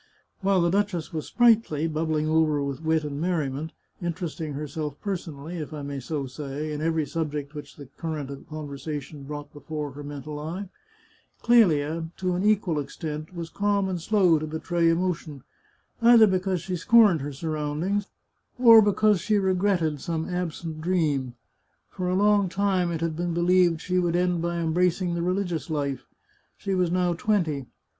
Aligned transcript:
While 0.39 0.61
the 0.61 0.71
duchess 0.71 1.13
was 1.13 1.27
sprightly, 1.27 1.85
bubbling 1.85 2.27
over 2.27 2.63
with 2.63 2.81
wit 2.81 3.03
and 3.03 3.21
merriment, 3.21 3.71
interesting 4.01 4.53
herself 4.53 4.99
personally, 4.99 5.57
if 5.57 5.75
I 5.75 5.83
may 5.83 5.99
so 5.99 6.25
say, 6.25 6.73
in 6.73 6.81
every 6.81 7.05
subject 7.05 7.53
which 7.53 7.75
the 7.75 7.85
cur 7.85 8.15
rent 8.15 8.31
of 8.31 8.49
conversation 8.49 9.21
brought 9.25 9.53
before 9.53 9.91
her 9.91 10.01
mental 10.01 10.39
eye, 10.39 10.69
Clelia, 11.43 12.09
to 12.17 12.33
an 12.33 12.43
equal 12.43 12.79
extent, 12.79 13.35
was 13.35 13.51
calm 13.51 13.87
and 13.87 14.01
slow 14.01 14.39
to 14.39 14.47
betray 14.47 14.89
emotion— 14.89 15.43
either 16.01 16.25
because 16.25 16.61
she 16.61 16.75
scorned 16.75 17.21
her 17.21 17.31
surroundings, 17.31 18.07
or 18.57 18.81
because 18.81 19.21
she 19.21 19.37
regretted 19.37 20.01
some 20.01 20.27
absent 20.27 20.81
dream. 20.81 21.35
For 21.91 22.09
a 22.09 22.15
long 22.15 22.49
time 22.49 22.89
it 22.91 23.01
had 23.01 23.17
281 23.17 23.17
The 23.17 23.19
Chartreuse 23.21 23.27
of 23.27 23.27
Parma 23.27 23.33
been 23.33 23.33
believed 23.45 23.81
she 23.81 23.99
would 23.99 24.15
end 24.15 24.41
by 24.41 24.57
embracing 24.57 25.13
the 25.13 25.21
religious 25.21 25.69
life. 25.69 26.07
She 26.57 26.73
was 26.73 26.89
now 26.89 27.13
twenty. 27.13 27.67